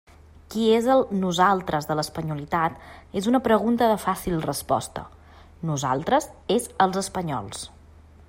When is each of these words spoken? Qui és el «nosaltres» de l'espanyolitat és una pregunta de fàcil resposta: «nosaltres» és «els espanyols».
Qui 0.53 0.63
és 0.75 0.85
el 0.91 1.03
«nosaltres» 1.23 1.87
de 1.89 1.97
l'espanyolitat 1.99 2.79
és 3.21 3.27
una 3.33 3.41
pregunta 3.49 3.91
de 3.91 3.99
fàcil 4.07 4.41
resposta: 4.47 5.03
«nosaltres» 5.73 6.31
és 6.59 6.69
«els 6.87 7.01
espanyols». 7.05 7.63